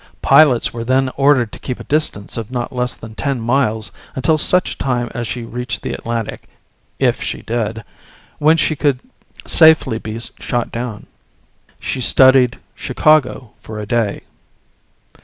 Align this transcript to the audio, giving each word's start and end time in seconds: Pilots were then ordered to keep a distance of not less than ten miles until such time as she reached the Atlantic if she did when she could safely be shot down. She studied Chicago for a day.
Pilots 0.23 0.73
were 0.73 0.83
then 0.83 1.11
ordered 1.15 1.51
to 1.51 1.59
keep 1.59 1.79
a 1.79 1.83
distance 1.83 2.35
of 2.35 2.49
not 2.49 2.73
less 2.73 2.95
than 2.95 3.13
ten 3.13 3.39
miles 3.39 3.91
until 4.15 4.35
such 4.39 4.79
time 4.79 5.11
as 5.13 5.27
she 5.27 5.43
reached 5.43 5.83
the 5.83 5.93
Atlantic 5.93 6.49
if 6.97 7.21
she 7.21 7.43
did 7.43 7.83
when 8.39 8.57
she 8.57 8.75
could 8.75 8.99
safely 9.45 9.99
be 9.99 10.19
shot 10.39 10.71
down. 10.71 11.05
She 11.79 12.01
studied 12.01 12.57
Chicago 12.73 13.51
for 13.59 13.79
a 13.79 13.85
day. 13.85 14.21